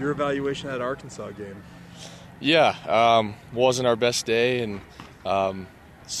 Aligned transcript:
Your 0.00 0.12
evaluation 0.12 0.70
at 0.70 0.80
Arkansas 0.80 1.30
game? 1.32 1.62
Yeah, 2.40 2.74
um, 2.88 3.34
wasn't 3.52 3.86
our 3.86 3.96
best 3.96 4.24
day, 4.24 4.62
and 4.62 4.80
um, 5.26 5.66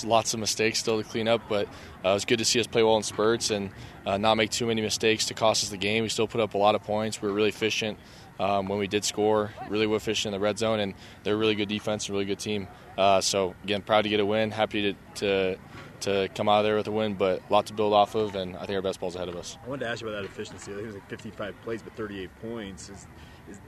lots 0.04 0.34
of 0.34 0.40
mistakes 0.40 0.78
still 0.78 1.02
to 1.02 1.08
clean 1.08 1.28
up. 1.28 1.48
But 1.48 1.66
uh, 2.04 2.10
it 2.10 2.12
was 2.12 2.24
good 2.26 2.40
to 2.40 2.44
see 2.44 2.60
us 2.60 2.66
play 2.66 2.82
well 2.82 2.98
in 2.98 3.02
spurts 3.02 3.50
and 3.50 3.70
uh, 4.04 4.18
not 4.18 4.34
make 4.34 4.50
too 4.50 4.66
many 4.66 4.82
mistakes 4.82 5.26
to 5.26 5.34
cost 5.34 5.64
us 5.64 5.70
the 5.70 5.78
game. 5.78 6.02
We 6.02 6.10
still 6.10 6.28
put 6.28 6.42
up 6.42 6.52
a 6.52 6.58
lot 6.58 6.74
of 6.74 6.82
points. 6.82 7.22
We 7.22 7.28
were 7.28 7.34
really 7.34 7.48
efficient 7.48 7.98
um, 8.38 8.68
when 8.68 8.78
we 8.78 8.86
did 8.86 9.02
score. 9.02 9.50
Really 9.70 9.90
efficient 9.90 10.34
in 10.34 10.38
the 10.38 10.44
red 10.44 10.58
zone, 10.58 10.78
and 10.78 10.92
they're 11.22 11.34
a 11.34 11.38
really 11.38 11.54
good 11.54 11.70
defense, 11.70 12.06
a 12.10 12.12
really 12.12 12.26
good 12.26 12.38
team. 12.38 12.68
Uh, 12.98 13.22
so 13.22 13.54
again, 13.64 13.80
proud 13.80 14.02
to 14.02 14.10
get 14.10 14.20
a 14.20 14.26
win. 14.26 14.50
Happy 14.50 14.92
to, 14.92 14.98
to 15.20 15.58
to 16.02 16.28
come 16.34 16.48
out 16.48 16.58
of 16.58 16.64
there 16.64 16.76
with 16.76 16.86
a 16.86 16.92
win, 16.92 17.14
but 17.14 17.42
a 17.48 17.52
lot 17.52 17.66
to 17.66 17.72
build 17.72 17.92
off 17.92 18.14
of, 18.14 18.34
and 18.34 18.56
I 18.56 18.60
think 18.66 18.76
our 18.76 18.82
best 18.82 19.00
ball's 19.00 19.16
ahead 19.16 19.28
of 19.28 19.36
us. 19.36 19.58
I 19.64 19.68
wanted 19.68 19.84
to 19.84 19.90
ask 19.90 20.00
you 20.00 20.08
about 20.08 20.22
that 20.22 20.24
efficiency. 20.24 20.72
I 20.72 20.74
think 20.74 20.84
it 20.84 20.86
was 20.86 20.94
like 20.94 21.08
55 21.08 21.62
plays, 21.62 21.82
but 21.82 21.94
38 21.96 22.30
points. 22.40 22.88
Is, 22.88 23.06
is 23.48 23.60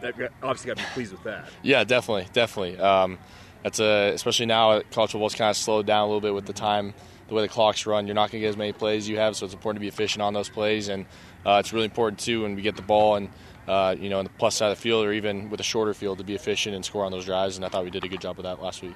that 0.00 0.14
obviously 0.42 0.68
got 0.68 0.76
to 0.78 0.82
be 0.82 0.88
pleased 0.94 1.12
with 1.12 1.22
that? 1.24 1.48
Yeah, 1.62 1.84
definitely, 1.84 2.26
definitely. 2.32 2.78
Um, 2.78 3.18
that's 3.62 3.78
a 3.78 4.12
especially 4.14 4.46
now 4.46 4.80
college 4.90 5.12
football's 5.12 5.34
kind 5.34 5.50
of 5.50 5.56
slowed 5.56 5.86
down 5.86 6.04
a 6.04 6.06
little 6.06 6.20
bit 6.20 6.34
with 6.34 6.46
the 6.46 6.52
time, 6.52 6.94
the 7.28 7.34
way 7.34 7.42
the 7.42 7.48
clocks 7.48 7.84
run. 7.86 8.06
You're 8.06 8.14
not 8.14 8.30
going 8.30 8.40
to 8.40 8.46
get 8.46 8.48
as 8.48 8.56
many 8.56 8.72
plays 8.72 9.04
as 9.04 9.08
you 9.08 9.18
have, 9.18 9.36
so 9.36 9.44
it's 9.44 9.54
important 9.54 9.76
to 9.76 9.80
be 9.80 9.88
efficient 9.88 10.22
on 10.22 10.32
those 10.32 10.48
plays, 10.48 10.88
and 10.88 11.06
uh, 11.44 11.58
it's 11.60 11.72
really 11.72 11.84
important 11.84 12.18
too 12.18 12.42
when 12.42 12.54
we 12.54 12.62
get 12.62 12.76
the 12.76 12.82
ball 12.82 13.16
and. 13.16 13.28
Uh, 13.68 13.94
you 13.96 14.08
know, 14.08 14.18
on 14.18 14.24
the 14.24 14.30
plus 14.30 14.56
side 14.56 14.72
of 14.72 14.76
the 14.76 14.82
field, 14.82 15.04
or 15.04 15.12
even 15.12 15.48
with 15.48 15.60
a 15.60 15.62
shorter 15.62 15.94
field, 15.94 16.18
to 16.18 16.24
be 16.24 16.34
efficient 16.34 16.74
and 16.74 16.84
score 16.84 17.04
on 17.04 17.12
those 17.12 17.26
drives. 17.26 17.54
And 17.54 17.64
I 17.64 17.68
thought 17.68 17.84
we 17.84 17.90
did 17.90 18.02
a 18.02 18.08
good 18.08 18.20
job 18.20 18.36
of 18.36 18.42
that 18.42 18.60
last 18.60 18.82
week 18.82 18.94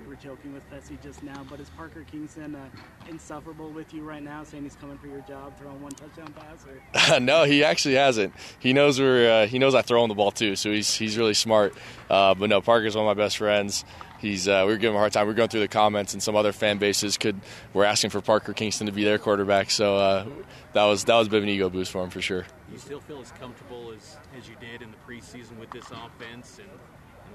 we 0.00 0.08
were 0.08 0.16
joking 0.16 0.52
with 0.52 0.62
Fessy 0.70 1.00
just 1.02 1.22
now, 1.22 1.44
but 1.48 1.60
is 1.60 1.68
Parker 1.70 2.04
Kingston 2.10 2.54
uh, 2.54 2.68
insufferable 3.08 3.70
with 3.70 3.92
you 3.92 4.02
right 4.02 4.22
now, 4.22 4.44
saying 4.44 4.62
he's 4.62 4.76
coming 4.76 4.98
for 4.98 5.06
your 5.06 5.20
job, 5.20 5.58
throwing 5.58 5.80
one 5.80 5.92
touchdown 5.92 6.32
pass? 6.32 6.64
Or? 6.66 7.20
no, 7.20 7.44
he 7.44 7.64
actually 7.64 7.94
hasn't. 7.94 8.34
He 8.58 8.72
knows 8.72 9.00
we're 9.00 9.30
uh, 9.30 9.46
he 9.46 9.58
knows 9.58 9.74
I 9.74 9.82
throw 9.82 10.02
him 10.02 10.08
the 10.08 10.14
ball 10.14 10.30
too, 10.30 10.56
so 10.56 10.70
he's 10.70 10.94
he's 10.94 11.16
really 11.16 11.34
smart. 11.34 11.74
Uh, 12.08 12.34
but 12.34 12.48
no, 12.48 12.60
Parker's 12.60 12.96
one 12.96 13.06
of 13.06 13.16
my 13.16 13.22
best 13.22 13.36
friends. 13.36 13.84
He's 14.20 14.48
uh, 14.48 14.64
we 14.66 14.72
were 14.72 14.78
giving 14.78 14.94
him 14.94 14.96
a 14.96 15.00
hard 15.00 15.12
time. 15.12 15.26
We 15.26 15.32
are 15.32 15.36
going 15.36 15.48
through 15.48 15.60
the 15.60 15.68
comments, 15.68 16.12
and 16.12 16.22
some 16.22 16.36
other 16.36 16.52
fan 16.52 16.78
bases 16.78 17.16
could 17.16 17.40
were 17.72 17.84
asking 17.84 18.10
for 18.10 18.20
Parker 18.20 18.52
Kingston 18.52 18.86
to 18.86 18.92
be 18.92 19.04
their 19.04 19.18
quarterback. 19.18 19.70
So 19.70 19.96
uh, 19.96 20.26
that 20.72 20.84
was 20.84 21.04
that 21.04 21.16
was 21.16 21.26
a 21.26 21.30
bit 21.30 21.38
of 21.38 21.42
an 21.44 21.48
ego 21.48 21.70
boost 21.70 21.90
for 21.90 22.04
him 22.04 22.10
for 22.10 22.20
sure. 22.20 22.46
You 22.70 22.78
still 22.78 23.00
feel 23.00 23.20
as 23.20 23.32
comfortable 23.32 23.92
as 23.92 24.16
as 24.38 24.48
you 24.48 24.56
did 24.60 24.82
in 24.82 24.90
the 24.90 24.96
preseason 25.08 25.58
with 25.58 25.70
this 25.70 25.86
offense 25.90 26.58
and 26.58 26.68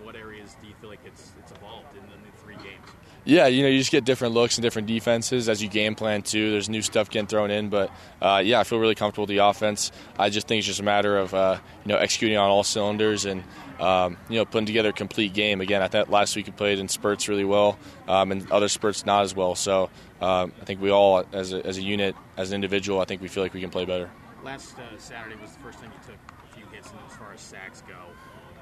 what 0.03 0.15
areas 0.15 0.55
do 0.61 0.67
you 0.67 0.73
feel 0.81 0.89
like 0.89 0.99
it's 1.05 1.31
it's 1.39 1.51
evolved 1.51 1.95
in 1.95 2.03
the 2.07 2.25
three 2.45 2.55
games? 2.55 2.85
Yeah, 3.27 3.47
you 3.47 3.63
know, 3.63 3.69
you 3.69 3.79
just 3.79 3.91
get 3.91 4.05
different 4.05 4.35
looks 4.35 4.57
and 4.57 4.61
different 4.61 4.88
defenses 4.88 5.49
as 5.49 5.61
you 5.61 5.67
game 5.67 5.95
plan 5.95 6.21
too. 6.21 6.51
There's 6.51 6.69
new 6.69 6.83
stuff 6.83 7.09
getting 7.09 7.25
thrown 7.25 7.49
in, 7.49 7.69
but 7.69 7.89
uh, 8.21 8.43
yeah, 8.45 8.59
I 8.59 8.63
feel 8.63 8.77
really 8.77 8.93
comfortable 8.93 9.23
with 9.23 9.29
the 9.29 9.39
offense. 9.39 9.91
I 10.19 10.29
just 10.29 10.47
think 10.47 10.59
it's 10.59 10.67
just 10.67 10.79
a 10.79 10.83
matter 10.83 11.17
of 11.17 11.33
uh, 11.33 11.57
you 11.83 11.91
know 11.91 11.97
executing 11.97 12.38
on 12.38 12.49
all 12.49 12.63
cylinders 12.63 13.25
and 13.25 13.43
um, 13.79 14.17
you 14.29 14.35
know 14.35 14.45
putting 14.45 14.67
together 14.67 14.89
a 14.89 14.93
complete 14.93 15.33
game. 15.33 15.59
Again, 15.59 15.81
I 15.81 15.88
thought 15.88 16.09
last 16.09 16.35
week 16.35 16.45
we 16.45 16.51
played 16.51 16.77
in 16.77 16.88
spurts 16.88 17.27
really 17.27 17.45
well, 17.45 17.79
um, 18.07 18.31
and 18.31 18.49
other 18.51 18.67
spurts 18.67 19.05
not 19.07 19.23
as 19.23 19.35
well. 19.35 19.55
So 19.55 19.89
um, 20.21 20.53
I 20.61 20.66
think 20.66 20.79
we 20.79 20.91
all, 20.91 21.25
as 21.33 21.51
a, 21.51 21.66
as 21.66 21.79
a 21.79 21.81
unit, 21.81 22.16
as 22.38 22.51
an 22.51 22.55
individual, 22.55 23.01
I 23.01 23.05
think 23.05 23.21
we 23.21 23.27
feel 23.27 23.41
like 23.41 23.55
we 23.55 23.61
can 23.61 23.71
play 23.71 23.85
better. 23.85 24.11
Last 24.43 24.77
uh, 24.77 24.81
Saturday 24.99 25.35
was 25.41 25.51
the 25.53 25.59
first 25.59 25.79
time 25.79 25.91
you 25.91 26.13
took 26.13 26.34
as 27.08 27.16
far 27.17 27.33
as 27.33 27.41
sacks 27.41 27.83
go. 27.88 28.00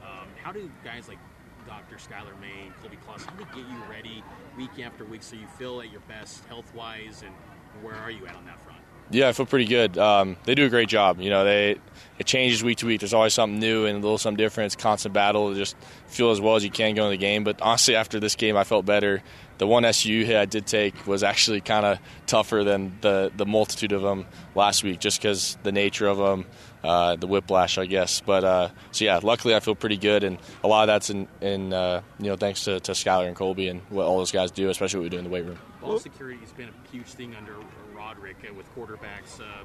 Um, 0.04 0.28
how 0.42 0.52
do 0.52 0.70
guys 0.84 1.08
like 1.08 1.20
Dr. 1.66 1.96
Skylar 1.96 2.40
May 2.42 2.66
and 2.66 2.76
Colby 2.82 2.98
Claus, 3.06 3.24
how 3.24 3.32
do 3.32 3.46
they 3.46 3.62
get 3.62 3.70
you 3.70 3.78
ready 3.90 4.24
week 4.58 4.86
after 4.86 5.06
week 5.06 5.24
so 5.24 5.36
you 5.36 5.48
feel 5.58 5.82
at 5.82 5.92
your 5.92 6.02
best 6.02 6.44
health 6.46 6.74
wise 6.76 7.24
and 7.26 7.34
where 7.82 7.96
are 7.96 8.12
you 8.12 8.26
at 8.26 8.36
on 8.36 8.46
that 8.46 8.60
front? 8.64 8.80
Yeah, 9.10 9.30
I 9.30 9.34
feel 9.34 9.46
pretty 9.46 9.66
good. 9.66 9.98
Um, 9.98 10.38
they 10.46 10.56
do 10.56 10.66
a 10.66 10.70
great 10.70 10.88
job. 10.90 11.20
You 11.20 11.30
know, 11.30 11.44
they 11.44 11.78
it 12.18 12.26
changes 12.26 12.64
week 12.64 12.80
to 12.80 12.88
week. 12.88 13.02
There's 13.02 13.14
always 13.14 13.34
something 13.34 13.60
new 13.60 13.86
and 13.86 13.98
a 13.98 14.00
little 14.00 14.18
something 14.18 14.38
different. 14.38 14.68
It's 14.68 14.82
constant 14.82 15.14
battle 15.14 15.52
to 15.52 15.56
just 15.56 15.76
feel 16.08 16.32
as 16.32 16.40
well 16.40 16.56
as 16.56 16.64
you 16.64 16.72
can 16.72 16.96
going 16.96 17.12
to 17.12 17.18
the 17.18 17.22
game. 17.22 17.44
But 17.44 17.62
honestly, 17.62 17.96
after 17.96 18.20
this 18.20 18.36
game, 18.36 18.56
I 18.56 18.64
felt 18.64 18.86
better. 18.86 19.22
The 19.58 19.68
one 19.68 19.86
SU 19.86 20.26
hit 20.26 20.36
I 20.36 20.46
did 20.46 20.66
take 20.66 21.08
was 21.08 21.23
actually 21.23 21.61
kind 21.61 21.86
of 21.86 22.00
tougher 22.26 22.64
than 22.64 22.98
the 23.02 23.32
the 23.36 23.45
multitude 23.45 23.92
of 23.92 24.02
them 24.02 24.26
last 24.55 24.83
week, 24.83 25.00
just 25.00 25.22
because 25.22 25.58
the 25.64 25.72
nature 25.72 26.08
of 26.08 26.17
them 26.17 26.45
uh, 26.83 27.16
the 27.16 27.27
whiplash, 27.27 27.77
I 27.77 27.86
guess. 27.86 28.22
But 28.22 28.44
uh, 28.44 28.70
so 28.92 29.05
yeah, 29.05 29.20
luckily 29.23 29.55
I 29.55 29.60
feel 29.60 29.76
pretty 29.76 29.98
good, 29.98 30.23
and 30.23 30.38
a 30.64 30.67
lot 30.67 30.83
of 30.83 30.88
that's 30.88 31.10
in, 31.10 31.27
in 31.42 31.73
uh, 31.73 32.02
you 32.20 32.27
know 32.27 32.36
thanks 32.36 32.66
to, 32.66 32.80
to 32.82 32.92
Skylar 32.92 33.27
and 33.27 33.36
Colby 33.36 33.70
and 33.70 33.82
what 33.89 34.05
all 34.05 34.17
those 34.17 34.32
guys 34.32 34.52
do, 34.52 34.70
especially 34.70 35.00
what 35.00 35.04
we 35.04 35.10
do 35.10 35.17
in 35.17 35.23
the 35.23 35.30
weight 35.30 35.45
room. 35.45 35.58
Ball 35.82 36.00
security 36.00 36.39
has 36.39 36.52
been 36.52 36.70
a 36.70 36.92
huge 36.92 37.08
thing 37.08 37.36
under 37.36 37.56
Roderick 37.95 38.38
uh, 38.50 38.54
with 38.54 38.73
quarterbacks. 38.76 39.39
Uh, 39.39 39.64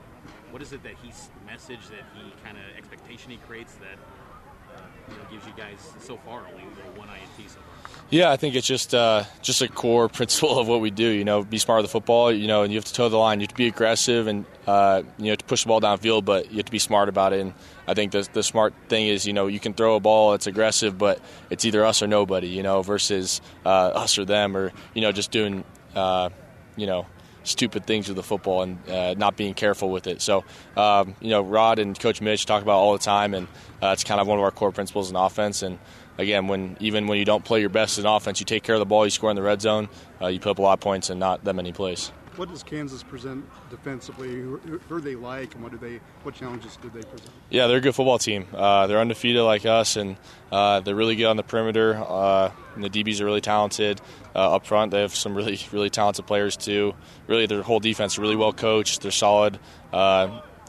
what 0.51 0.63
is 0.63 0.73
it 0.73 0.83
that 0.83 0.95
he's 1.03 1.31
message 1.47 1.87
that 1.89 2.05
he 2.15 2.33
kind 2.45 2.57
of 2.57 2.65
expectation 2.77 3.31
he 3.31 3.37
creates 3.39 3.75
that 3.75 3.99
you 5.09 5.15
know, 5.15 5.31
gives 5.31 5.47
you 5.47 5.53
guys 5.57 5.93
so 6.01 6.17
far 6.19 6.47
only 6.47 6.65
one 6.97 7.09
INT 7.09 7.51
so 7.51 7.57
far? 7.57 7.79
Yeah, 8.11 8.31
I 8.31 8.37
think 8.37 8.55
it's 8.55 8.67
just 8.67 8.95
uh, 8.95 9.25
just 9.43 9.61
a 9.61 9.69
core 9.69 10.09
principle 10.19 10.59
of 10.59 10.67
what 10.67 10.81
we 10.81 10.91
do. 10.91 11.09
You 11.09 11.25
know, 11.25 11.43
be 11.45 11.59
smart 11.59 11.83
with 11.83 11.91
the 11.91 11.93
football. 11.93 12.33
You 12.33 12.47
know, 12.47 12.63
and 12.63 12.73
you 12.73 12.79
have 12.79 12.85
to 12.87 12.93
toe 12.93 13.09
the 13.09 13.19
line. 13.19 13.41
You 13.41 13.45
have 13.45 13.51
to 13.51 13.55
be 13.55 13.67
aggressive 13.67 14.27
and 14.27 14.47
uh, 14.67 15.03
you 15.19 15.27
know 15.27 15.37
to 15.37 15.45
push 15.45 15.63
the 15.63 15.69
ball 15.69 15.81
downfield, 15.81 16.25
but 16.25 16.51
you 16.51 16.57
have 16.57 16.67
to 16.67 16.73
be 16.73 16.79
smart 16.79 17.09
about 17.09 17.33
it. 17.33 17.41
And 17.41 17.55
I 17.87 17.95
think 17.95 18.13
the 18.13 18.27
the 18.33 18.43
smart 18.43 18.75
thing 18.89 19.07
is, 19.07 19.27
you 19.27 19.33
know, 19.33 19.47
you 19.47 19.61
can 19.61 19.75
throw 19.75 19.97
a 19.97 20.01
ball 20.01 20.33
that's 20.33 20.47
aggressive, 20.47 20.97
but 20.97 21.21
it's 21.51 21.65
either 21.65 21.85
us 21.85 22.03
or 22.03 22.07
nobody. 22.07 22.49
You 22.49 22.63
know, 22.63 22.83
versus 22.83 23.41
uh, 23.67 23.69
us 23.69 24.19
or 24.19 24.25
them, 24.25 24.57
or 24.57 24.73
you 24.95 25.03
know, 25.03 25.13
just 25.13 25.31
doing 25.31 25.65
uh, 25.95 26.31
you 26.77 26.87
know 26.87 27.07
stupid 27.49 27.87
things 27.87 28.09
with 28.09 28.17
the 28.17 28.23
football 28.23 28.63
and 28.63 28.79
uh, 28.89 29.15
not 29.15 29.37
being 29.37 29.55
careful 29.55 29.91
with 29.91 30.07
it. 30.07 30.21
So, 30.21 30.45
um, 30.77 31.17
you 31.21 31.31
know, 31.31 31.43
Rod 31.43 31.79
and 31.79 31.99
Coach 31.99 32.21
Mitch 32.21 32.47
talk 32.47 32.63
about 32.63 32.79
all 32.79 32.93
the 32.93 32.99
time, 32.99 33.35
and 33.35 33.47
uh, 33.83 33.89
it's 33.89 34.05
kind 34.05 34.21
of 34.21 34.27
one 34.27 34.39
of 34.39 34.45
our 34.45 34.51
core 34.51 34.73
principles 34.73 35.11
in 35.11 35.17
offense. 35.17 35.63
And 35.63 35.79
again, 36.19 36.49
when 36.49 36.77
even 36.81 37.07
when 37.07 37.19
you 37.19 37.25
don't 37.25 37.45
play 37.45 37.61
your 37.61 37.71
best 37.71 37.99
in 37.99 38.07
offense, 38.07 38.41
you 38.41 38.47
take 38.47 38.63
care 38.63 38.75
of 38.75 38.81
the 38.81 38.87
ball, 38.87 39.05
you 39.05 39.11
score 39.11 39.31
in 39.31 39.37
the 39.37 39.43
red 39.43 39.61
zone, 39.63 39.89
uh, 40.21 40.27
you 40.27 40.39
put 40.41 40.51
up 40.51 40.59
a 40.59 40.63
lot 40.63 40.75
of 40.75 40.81
points 40.81 41.11
and 41.11 41.19
not 41.19 41.45
that 41.45 41.55
many 41.55 41.73
plays. 41.73 42.13
What 42.39 42.51
does 42.51 42.63
Kansas 42.63 43.03
present 43.03 43.45
defensively? 43.69 44.29
Who, 44.29 44.81
are 44.93 45.01
they 45.01 45.17
like, 45.17 45.57
and 45.57 45.63
what 45.63 45.73
do 45.73 45.79
they? 45.79 45.99
What 46.23 46.37
challenges 46.37 46.77
do 46.77 46.89
they 46.89 47.03
present? 47.03 47.31
Yeah, 47.51 47.67
they're 47.67 47.79
a 47.79 47.81
good 47.81 47.97
football 47.97 48.21
team. 48.21 48.47
Uh, 48.55 48.87
they're 48.87 49.01
undefeated 49.01 49.43
like 49.43 49.67
us, 49.67 49.97
and 49.97 50.17
uh, 50.53 50.79
they're 50.79 50.95
really 50.95 51.17
good 51.17 51.25
on 51.25 51.37
the 51.37 51.43
perimeter. 51.43 51.97
Uh, 51.97 52.53
and 52.77 52.85
the 52.85 52.91
DBs 52.91 53.21
are 53.21 53.25
really 53.25 53.41
talented 53.41 54.01
uh, 54.37 54.55
up 54.55 54.67
front. 54.67 54.93
They 54.93 55.01
have 55.01 55.17
some 55.17 55.35
really, 55.35 55.59
really 55.73 55.91
talented 55.91 56.29
players 56.29 56.57
too. 56.57 56.95
Really, 57.27 57.47
their 57.47 57.63
whole 57.63 57.81
defense 57.81 58.13
is 58.13 58.19
really 58.21 58.37
well 58.37 58.53
coached. 58.53 59.03
They're 59.03 59.11
solid. 59.11 59.59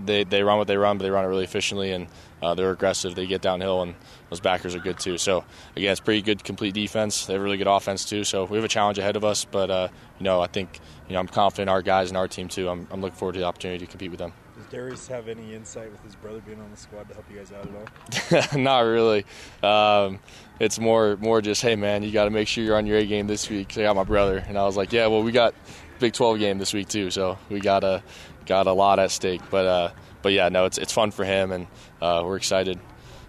They 0.03 0.23
they 0.23 0.43
run 0.43 0.57
what 0.57 0.67
they 0.67 0.77
run, 0.77 0.97
but 0.97 1.03
they 1.03 1.09
run 1.09 1.25
it 1.25 1.27
really 1.27 1.43
efficiently, 1.43 1.91
and 1.91 2.07
uh, 2.41 2.55
they're 2.55 2.71
aggressive. 2.71 3.15
They 3.15 3.25
get 3.25 3.41
downhill, 3.41 3.81
and 3.81 3.95
those 4.29 4.39
backers 4.39 4.75
are 4.75 4.79
good 4.79 4.99
too. 4.99 5.17
So 5.17 5.43
again, 5.75 5.91
it's 5.91 5.99
pretty 5.99 6.21
good, 6.21 6.43
complete 6.43 6.73
defense. 6.73 7.25
They 7.25 7.33
have 7.33 7.41
really 7.41 7.57
good 7.57 7.67
offense 7.67 8.05
too. 8.05 8.23
So 8.23 8.45
we 8.45 8.57
have 8.57 8.65
a 8.65 8.69
challenge 8.69 8.97
ahead 8.97 9.15
of 9.15 9.25
us, 9.25 9.45
but 9.45 9.69
uh, 9.69 9.87
you 10.19 10.23
know, 10.23 10.41
I 10.41 10.47
think 10.47 10.79
you 11.07 11.13
know 11.13 11.19
I'm 11.19 11.27
confident 11.27 11.69
our 11.69 11.81
guys 11.81 12.09
and 12.09 12.17
our 12.17 12.27
team 12.27 12.47
too. 12.47 12.69
I'm, 12.69 12.87
I'm 12.91 13.01
looking 13.01 13.17
forward 13.17 13.33
to 13.33 13.39
the 13.39 13.45
opportunity 13.45 13.85
to 13.85 13.91
compete 13.91 14.11
with 14.11 14.19
them. 14.19 14.33
Does 14.59 14.67
Darius 14.67 15.07
have 15.07 15.29
any 15.29 15.53
insight 15.53 15.89
with 15.89 16.03
his 16.03 16.15
brother 16.15 16.41
being 16.41 16.59
on 16.59 16.69
the 16.69 16.75
squad 16.75 17.07
to 17.07 17.13
help 17.13 17.25
you 17.31 17.37
guys 17.37 17.53
out 17.53 17.65
at 17.65 18.51
all? 18.51 18.59
Not 18.59 18.81
really. 18.81 19.25
Um, 19.63 20.19
it's 20.59 20.77
more 20.79 21.15
more 21.15 21.41
just 21.41 21.61
hey 21.61 21.77
man, 21.77 22.03
you 22.03 22.11
got 22.11 22.25
to 22.25 22.29
make 22.29 22.49
sure 22.49 22.61
you're 22.65 22.75
on 22.75 22.85
your 22.85 22.97
A 22.97 23.05
game 23.05 23.25
this 23.27 23.49
week. 23.49 23.77
I 23.77 23.83
got 23.83 23.95
my 23.95 24.03
brother, 24.03 24.43
and 24.45 24.57
I 24.57 24.65
was 24.65 24.75
like, 24.75 24.91
yeah, 24.91 25.07
well 25.07 25.23
we 25.23 25.31
got 25.31 25.55
Big 25.99 26.11
12 26.11 26.39
game 26.39 26.57
this 26.57 26.73
week 26.73 26.89
too, 26.89 27.09
so 27.09 27.37
we 27.47 27.61
got 27.61 27.85
a 27.85 28.03
got 28.45 28.67
a 28.67 28.73
lot 28.73 28.99
at 28.99 29.11
stake. 29.11 29.41
But 29.49 29.65
uh, 29.65 29.91
but 30.21 30.33
yeah, 30.33 30.49
no, 30.49 30.65
it's 30.65 30.77
it's 30.77 30.91
fun 30.91 31.11
for 31.11 31.23
him, 31.23 31.53
and 31.53 31.67
uh, 32.01 32.23
we're 32.25 32.35
excited 32.35 32.81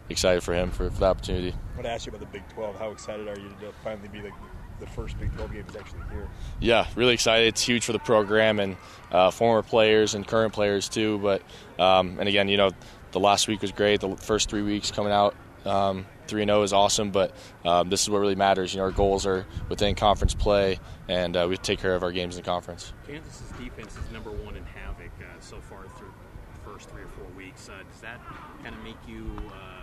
excited 0.08 0.42
for 0.42 0.52
him 0.52 0.72
for, 0.72 0.90
for 0.90 0.98
the 0.98 1.06
opportunity. 1.06 1.52
I 1.52 1.74
want 1.74 1.84
to 1.84 1.90
ask 1.90 2.06
you 2.06 2.10
about 2.10 2.20
the 2.20 2.26
Big 2.26 2.42
12. 2.54 2.76
How 2.76 2.90
excited 2.90 3.28
are 3.28 3.38
you 3.38 3.50
to 3.60 3.72
finally 3.84 4.08
be 4.08 4.20
the, 4.20 4.32
the 4.80 4.86
first 4.86 5.18
Big 5.20 5.32
12 5.34 5.52
game 5.52 5.64
is 5.68 5.76
actually 5.76 6.00
here? 6.10 6.28
Yeah, 6.58 6.86
really 6.96 7.14
excited. 7.14 7.48
It's 7.48 7.62
huge 7.62 7.84
for 7.84 7.92
the 7.92 7.98
program 7.98 8.58
and 8.58 8.76
uh, 9.12 9.30
former 9.30 9.62
players 9.62 10.14
and 10.14 10.26
current 10.26 10.52
players 10.52 10.88
too. 10.88 11.18
But 11.18 11.42
um, 11.78 12.18
and 12.18 12.28
again, 12.28 12.48
you 12.48 12.56
know, 12.56 12.70
the 13.12 13.20
last 13.20 13.48
week 13.48 13.62
was 13.62 13.72
great. 13.72 14.00
The 14.00 14.16
first 14.16 14.50
three 14.50 14.62
weeks 14.62 14.90
coming 14.90 15.12
out. 15.12 15.34
Um, 15.64 16.06
3 16.30 16.44
0 16.44 16.62
is 16.62 16.72
awesome, 16.72 17.10
but 17.10 17.34
um, 17.64 17.90
this 17.90 18.02
is 18.02 18.08
what 18.08 18.20
really 18.20 18.36
matters. 18.36 18.72
You 18.72 18.78
know, 18.78 18.84
our 18.84 18.92
goals 18.92 19.26
are 19.26 19.44
within 19.68 19.94
conference 19.94 20.32
play, 20.32 20.78
and 21.08 21.36
uh, 21.36 21.46
we 21.50 21.56
take 21.56 21.80
care 21.80 21.94
of 21.94 22.02
our 22.02 22.12
games 22.12 22.36
in 22.36 22.42
the 22.42 22.48
conference. 22.48 22.92
Kansas's 23.06 23.50
defense 23.58 23.96
is 23.96 24.10
number 24.12 24.30
one 24.30 24.56
in 24.56 24.64
havoc 24.64 25.10
uh, 25.20 25.24
so 25.40 25.60
far 25.60 25.82
through 25.98 26.12
the 26.54 26.70
first 26.70 26.88
three 26.88 27.02
or 27.02 27.08
four 27.08 27.26
weeks. 27.36 27.68
Uh, 27.68 27.82
does 27.90 28.00
that 28.00 28.20
kind 28.62 28.74
of 28.74 28.82
make 28.84 28.96
you 29.06 29.26
uh, 29.52 29.79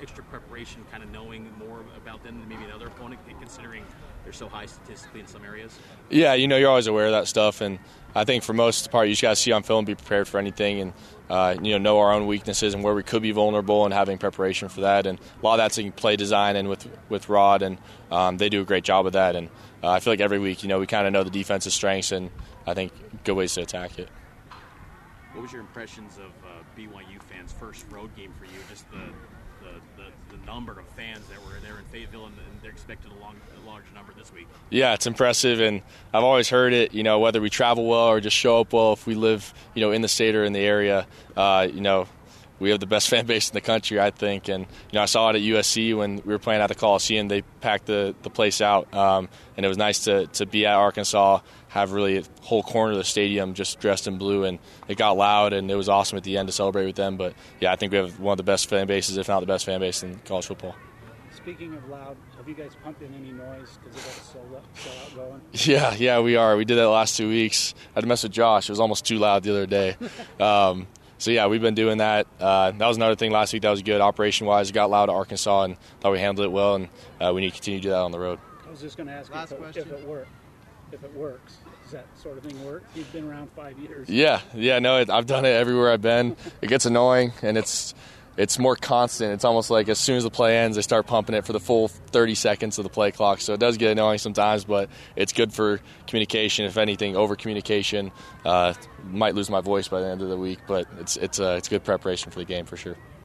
extra 0.00 0.24
preparation, 0.24 0.84
kind 0.90 1.02
of 1.02 1.10
knowing 1.10 1.50
more 1.58 1.80
about 1.96 2.22
them 2.22 2.38
than 2.40 2.48
maybe 2.48 2.64
another 2.64 2.86
opponent, 2.86 3.20
considering 3.40 3.84
they're 4.24 4.32
so 4.32 4.48
high 4.48 4.66
statistically 4.66 5.20
in 5.20 5.26
some 5.26 5.44
areas? 5.44 5.78
Yeah, 6.10 6.34
you 6.34 6.48
know, 6.48 6.56
you're 6.56 6.70
always 6.70 6.86
aware 6.86 7.06
of 7.06 7.12
that 7.12 7.28
stuff, 7.28 7.60
and 7.60 7.78
I 8.14 8.24
think 8.24 8.44
for 8.44 8.52
most 8.52 8.90
part, 8.90 9.08
you 9.08 9.12
just 9.12 9.22
got 9.22 9.30
to 9.30 9.36
see 9.36 9.52
on 9.52 9.62
film, 9.62 9.84
be 9.84 9.94
prepared 9.94 10.28
for 10.28 10.38
anything, 10.38 10.80
and 10.80 10.92
uh, 11.30 11.56
you 11.62 11.72
know, 11.72 11.78
know 11.78 11.98
our 11.98 12.12
own 12.12 12.26
weaknesses 12.26 12.74
and 12.74 12.84
where 12.84 12.94
we 12.94 13.02
could 13.02 13.22
be 13.22 13.32
vulnerable, 13.32 13.84
and 13.84 13.94
having 13.94 14.18
preparation 14.18 14.68
for 14.68 14.82
that. 14.82 15.06
And 15.06 15.18
a 15.18 15.44
lot 15.44 15.54
of 15.54 15.58
that's 15.58 15.78
in 15.78 15.92
play 15.92 16.16
design 16.16 16.56
and 16.56 16.68
with 16.68 16.86
with 17.08 17.28
Rod, 17.28 17.62
and 17.62 17.78
um, 18.10 18.36
they 18.36 18.48
do 18.48 18.60
a 18.60 18.64
great 18.64 18.84
job 18.84 19.06
of 19.06 19.14
that. 19.14 19.34
And 19.34 19.48
uh, 19.82 19.90
I 19.90 20.00
feel 20.00 20.12
like 20.12 20.20
every 20.20 20.38
week, 20.38 20.62
you 20.62 20.68
know, 20.68 20.78
we 20.78 20.86
kind 20.86 21.06
of 21.06 21.12
know 21.12 21.24
the 21.24 21.30
defense's 21.30 21.74
strengths, 21.74 22.12
and 22.12 22.30
I 22.66 22.74
think 22.74 22.92
good 23.24 23.34
ways 23.34 23.54
to 23.54 23.62
attack 23.62 23.98
it. 23.98 24.08
What 25.32 25.42
was 25.42 25.52
your 25.52 25.62
impressions 25.62 26.18
of 26.18 26.30
uh, 26.44 26.62
BYU 26.76 27.22
fans' 27.22 27.52
first 27.52 27.86
road 27.90 28.14
game 28.14 28.34
for 28.38 28.44
you? 28.44 28.52
Just 28.68 28.90
the 28.90 28.98
the 29.62 30.46
number 30.46 30.78
of 30.78 30.86
fans 30.96 31.26
that 31.28 31.42
were 31.44 31.58
there 31.60 31.78
in 31.78 31.84
Fayetteville, 31.86 32.26
and, 32.26 32.34
and 32.36 32.62
they're 32.62 32.70
expected 32.70 33.10
a, 33.12 33.20
long, 33.22 33.36
a 33.62 33.66
large 33.66 33.84
number 33.94 34.12
this 34.16 34.32
week. 34.32 34.46
Yeah, 34.70 34.94
it's 34.94 35.06
impressive, 35.06 35.60
and 35.60 35.82
I've 36.12 36.24
always 36.24 36.48
heard 36.48 36.72
it. 36.72 36.92
You 36.92 37.02
know, 37.02 37.20
whether 37.20 37.40
we 37.40 37.50
travel 37.50 37.86
well 37.86 38.08
or 38.08 38.20
just 38.20 38.36
show 38.36 38.60
up 38.60 38.72
well, 38.72 38.92
if 38.92 39.06
we 39.06 39.14
live, 39.14 39.52
you 39.74 39.80
know, 39.80 39.92
in 39.92 40.02
the 40.02 40.08
state 40.08 40.34
or 40.34 40.44
in 40.44 40.52
the 40.52 40.60
area, 40.60 41.06
uh, 41.36 41.68
you 41.72 41.80
know, 41.80 42.06
we 42.58 42.70
have 42.70 42.80
the 42.80 42.86
best 42.86 43.08
fan 43.10 43.26
base 43.26 43.48
in 43.48 43.54
the 43.54 43.60
country, 43.60 44.00
I 44.00 44.10
think. 44.10 44.48
And 44.48 44.64
you 44.64 44.94
know, 44.94 45.02
I 45.02 45.06
saw 45.06 45.30
it 45.30 45.36
at 45.36 45.42
USC 45.42 45.96
when 45.96 46.16
we 46.16 46.32
were 46.32 46.38
playing 46.38 46.60
at 46.60 46.68
the 46.68 46.74
Coliseum. 46.74 47.28
They 47.28 47.42
packed 47.60 47.86
the, 47.86 48.14
the 48.22 48.30
place 48.30 48.60
out, 48.60 48.92
um, 48.94 49.28
and 49.56 49.66
it 49.66 49.68
was 49.68 49.78
nice 49.78 50.04
to, 50.04 50.26
to 50.28 50.46
be 50.46 50.66
at 50.66 50.74
Arkansas, 50.74 51.40
have 51.68 51.92
really 51.92 52.18
a 52.18 52.22
whole 52.42 52.62
corner 52.62 52.92
of 52.92 52.98
the 52.98 53.04
stadium 53.04 53.54
just 53.54 53.80
dressed 53.80 54.06
in 54.06 54.18
blue, 54.18 54.44
and 54.44 54.58
it 54.88 54.96
got 54.96 55.16
loud, 55.16 55.52
and 55.52 55.70
it 55.70 55.76
was 55.76 55.88
awesome 55.88 56.18
at 56.18 56.24
the 56.24 56.36
end 56.36 56.48
to 56.48 56.52
celebrate 56.52 56.86
with 56.86 56.96
them. 56.96 57.16
But 57.16 57.34
yeah, 57.60 57.72
I 57.72 57.76
think 57.76 57.92
we 57.92 57.98
have 57.98 58.20
one 58.20 58.32
of 58.32 58.36
the 58.38 58.42
best 58.42 58.68
fan 58.68 58.86
bases, 58.86 59.16
if 59.16 59.28
not 59.28 59.40
the 59.40 59.46
best 59.46 59.64
fan 59.64 59.80
base 59.80 60.02
in 60.02 60.18
college 60.24 60.46
football. 60.46 60.74
Speaking 61.34 61.74
of 61.74 61.88
loud, 61.88 62.16
have 62.36 62.48
you 62.48 62.54
guys 62.54 62.72
pumped 62.84 63.02
in 63.02 63.12
any 63.14 63.32
noise 63.32 63.78
because 63.82 63.98
it 63.98 64.04
got 64.04 64.24
so, 64.24 64.38
loud, 64.52 64.62
so 64.74 64.90
outgoing? 65.04 65.40
Yeah, 65.52 65.94
yeah, 65.94 66.20
we 66.20 66.36
are. 66.36 66.56
We 66.56 66.64
did 66.64 66.76
that 66.76 66.82
the 66.82 66.88
last 66.88 67.16
two 67.16 67.28
weeks. 67.28 67.74
I 67.90 67.94
had 67.94 68.00
to 68.02 68.06
mess 68.06 68.22
with 68.22 68.32
Josh. 68.32 68.68
It 68.68 68.72
was 68.72 68.78
almost 68.78 69.04
too 69.04 69.18
loud 69.18 69.42
the 69.42 69.50
other 69.50 69.66
day. 69.66 69.96
Um, 70.40 70.86
so 71.22 71.30
yeah, 71.30 71.46
we've 71.46 71.62
been 71.62 71.76
doing 71.76 71.98
that. 71.98 72.26
Uh, 72.40 72.72
that 72.72 72.86
was 72.88 72.96
another 72.96 73.14
thing 73.14 73.30
last 73.30 73.52
week 73.52 73.62
that 73.62 73.70
was 73.70 73.80
good 73.80 74.00
operation 74.00 74.44
wise. 74.44 74.72
Got 74.72 74.90
loud 74.90 75.08
at 75.08 75.14
Arkansas 75.14 75.62
and 75.62 75.76
thought 76.00 76.10
we 76.10 76.18
handled 76.18 76.46
it 76.46 76.50
well, 76.50 76.74
and 76.74 76.88
uh, 77.20 77.30
we 77.32 77.42
need 77.42 77.50
to 77.50 77.54
continue 77.54 77.78
to 77.78 77.82
do 77.84 77.90
that 77.90 77.98
on 77.98 78.10
the 78.10 78.18
road. 78.18 78.40
I 78.66 78.70
was 78.70 78.80
just 78.80 78.96
going 78.96 79.06
to 79.06 79.12
ask 79.12 79.32
Last 79.32 79.52
if, 79.52 79.58
it, 79.58 79.62
question. 79.62 79.82
if 79.82 79.92
it 79.92 80.06
work, 80.06 80.26
if 80.90 81.04
it 81.04 81.14
works. 81.14 81.58
Does 81.84 81.92
that 81.92 82.06
sort 82.20 82.38
of 82.38 82.42
thing 82.42 82.64
work? 82.64 82.82
You've 82.96 83.12
been 83.12 83.28
around 83.28 83.50
five 83.54 83.78
years. 83.78 84.08
Yeah, 84.08 84.40
yeah, 84.52 84.80
no, 84.80 84.98
it, 84.98 85.10
I've 85.10 85.26
done 85.26 85.44
it 85.44 85.50
everywhere 85.50 85.92
I've 85.92 86.02
been. 86.02 86.36
It 86.60 86.66
gets 86.66 86.86
annoying, 86.86 87.32
and 87.40 87.56
it's 87.56 87.94
it's 88.36 88.58
more 88.58 88.76
constant. 88.76 89.32
It's 89.32 89.44
almost 89.44 89.70
like 89.70 89.88
as 89.88 89.98
soon 89.98 90.16
as 90.16 90.24
the 90.24 90.30
play 90.30 90.58
ends, 90.58 90.76
they 90.76 90.82
start 90.82 91.06
pumping 91.06 91.34
it 91.34 91.44
for 91.44 91.52
the 91.52 91.60
full 91.60 91.88
30 91.88 92.34
seconds 92.34 92.78
of 92.78 92.84
the 92.84 92.90
play 92.90 93.10
clock. 93.10 93.40
So 93.40 93.54
it 93.54 93.60
does 93.60 93.76
get 93.76 93.92
annoying 93.92 94.18
sometimes, 94.18 94.64
but 94.64 94.88
it's 95.16 95.32
good 95.32 95.52
for 95.52 95.80
communication. 96.06 96.64
If 96.64 96.76
anything, 96.78 97.16
over 97.16 97.36
communication. 97.36 98.10
Uh, 98.44 98.74
might 99.04 99.34
lose 99.34 99.50
my 99.50 99.60
voice 99.60 99.88
by 99.88 100.00
the 100.00 100.06
end 100.06 100.22
of 100.22 100.28
the 100.28 100.36
week, 100.36 100.60
but 100.66 100.86
it's 100.98 101.16
it's 101.16 101.40
uh, 101.40 101.56
it's 101.58 101.68
good 101.68 101.84
preparation 101.84 102.30
for 102.30 102.38
the 102.38 102.44
game 102.44 102.64
for 102.64 102.76
sure. 102.76 102.96